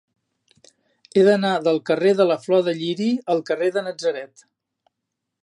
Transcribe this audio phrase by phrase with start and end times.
[1.19, 4.47] He d'anar del carrer de la Flor de Lliri al carrer de Natzaret.